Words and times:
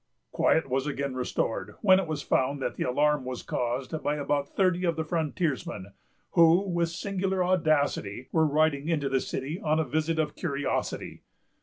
Quiet 0.31 0.67
was 0.67 0.87
again 0.87 1.13
restored; 1.13 1.75
when 1.83 1.99
it 1.99 2.07
was 2.07 2.23
found 2.23 2.59
that 2.59 2.75
the 2.75 2.81
alarm 2.83 3.23
was 3.23 3.43
caused 3.43 4.01
by 4.01 4.15
about 4.15 4.55
thirty 4.55 4.83
of 4.83 4.95
the 4.95 5.03
frontiersmen, 5.03 5.93
who, 6.31 6.67
with 6.67 6.89
singular 6.89 7.43
audacity, 7.45 8.27
were 8.31 8.47
riding 8.47 8.87
into 8.89 9.09
the 9.09 9.21
city 9.21 9.59
on 9.63 9.79
a 9.79 9.85
visit 9.85 10.17
of 10.17 10.35
curiosity. 10.35 11.21